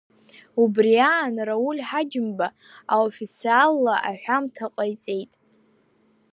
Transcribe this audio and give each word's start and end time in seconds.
Убри 0.61 0.93
аан 1.11 1.35
Рауль 1.47 1.79
Ҳаџьымба 1.87 2.47
аофициалла 2.95 3.95
аҳәамҭа 4.09 4.65
ҟаиҵеит… 4.75 5.31